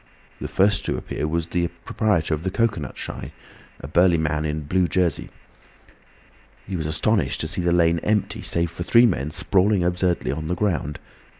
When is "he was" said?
6.65-6.87